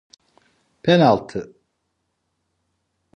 [0.83, 1.53] Penaltı!